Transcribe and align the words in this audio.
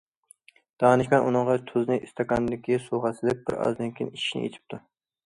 دانىشمەن 0.83 1.27
ئۇنىڭغا 1.27 1.57
تۇزنى 1.71 1.97
ئىستاكاندىكى 2.07 2.79
سۇغا 2.87 3.13
سېلىپ 3.19 3.45
بىر 3.51 3.59
ئازدىن 3.67 3.93
كېيىن 4.01 4.11
ئىچىشنى 4.17 4.41
ئېيتىپتۇ. 4.47 4.81